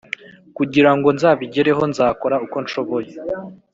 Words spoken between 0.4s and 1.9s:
kugira ngo nzabigereho